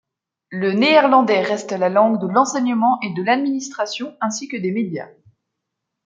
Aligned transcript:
Le 0.49 0.71
néerlandais 0.71 1.41
reste 1.43 1.73
la 1.73 1.87
langue 1.89 2.19
de 2.19 2.25
l'enseignement 2.25 2.99
et 3.03 3.13
de 3.13 3.21
l'administration, 3.21 4.17
ainsi 4.19 4.47
que 4.47 4.57
des 4.57 4.71
médias. 4.71 5.09